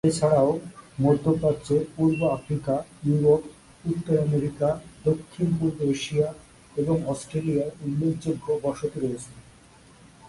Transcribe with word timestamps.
এছাড়াও 0.03 0.51
মধ্য 1.01 1.25
প্রাচ্য, 1.41 1.67
পূর্ব 1.95 2.19
আফ্রিকা, 2.37 2.75
ইউরোপ, 3.05 3.41
উত্তর 3.85 4.15
আমেরিকা, 4.27 4.69
দক্ষিণ 5.05 5.47
পূর্ব 5.59 5.77
এশিয়া 5.95 6.27
এবং 6.75 6.95
অস্ট্রেলিয়ায় 7.07 7.73
উল্লেখযোগ্য 7.85 8.47
বসতি 8.63 8.97
রয়েছে। 8.99 9.31